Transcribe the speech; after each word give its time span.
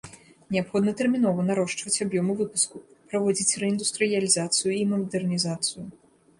Неабходна 0.53 0.93
тэрмінова 1.01 1.45
нарошчваць 1.49 2.01
аб'ёмы 2.07 2.33
выпуску, 2.41 2.83
праводзіць 3.13 3.57
рэіндустрыялізацыю 3.67 4.71
і 4.81 4.85
мадэрнізацыю. 4.95 5.83